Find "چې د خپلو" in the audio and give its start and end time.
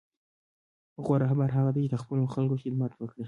1.85-2.23